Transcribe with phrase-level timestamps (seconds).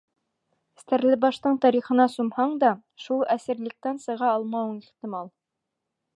[0.83, 2.73] Стәрлебаштың тарихына сумһаң да,
[3.05, 5.33] шул әсирлектән сыға алмауың ихтимал.